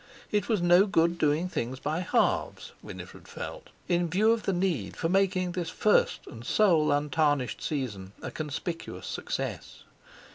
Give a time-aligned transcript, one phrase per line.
[0.31, 4.97] It was no good doing things by halves, Winifred felt, in view of the need
[4.97, 9.83] for making this first and sole untarnished season a conspicuous success.